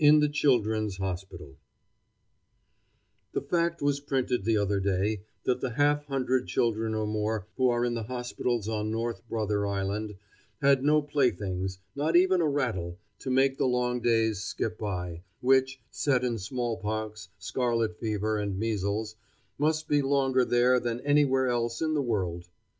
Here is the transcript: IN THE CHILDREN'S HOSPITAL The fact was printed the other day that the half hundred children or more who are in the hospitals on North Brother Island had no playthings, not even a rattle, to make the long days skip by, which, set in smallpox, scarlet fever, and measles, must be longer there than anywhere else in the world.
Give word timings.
IN 0.00 0.18
THE 0.18 0.28
CHILDREN'S 0.28 0.96
HOSPITAL 0.96 1.56
The 3.30 3.40
fact 3.40 3.80
was 3.80 4.00
printed 4.00 4.42
the 4.44 4.56
other 4.56 4.80
day 4.80 5.20
that 5.44 5.60
the 5.60 5.74
half 5.74 6.04
hundred 6.06 6.48
children 6.48 6.96
or 6.96 7.06
more 7.06 7.46
who 7.56 7.68
are 7.68 7.84
in 7.84 7.94
the 7.94 8.02
hospitals 8.02 8.68
on 8.68 8.90
North 8.90 9.22
Brother 9.28 9.68
Island 9.68 10.16
had 10.60 10.82
no 10.82 11.00
playthings, 11.00 11.78
not 11.94 12.16
even 12.16 12.40
a 12.40 12.48
rattle, 12.48 12.98
to 13.20 13.30
make 13.30 13.56
the 13.56 13.66
long 13.68 14.00
days 14.00 14.40
skip 14.40 14.76
by, 14.76 15.22
which, 15.40 15.80
set 15.92 16.24
in 16.24 16.36
smallpox, 16.36 17.28
scarlet 17.38 17.98
fever, 18.00 18.36
and 18.36 18.58
measles, 18.58 19.14
must 19.58 19.86
be 19.86 20.02
longer 20.02 20.44
there 20.44 20.80
than 20.80 20.98
anywhere 21.02 21.46
else 21.46 21.80
in 21.80 21.94
the 21.94 22.02
world. 22.02 22.48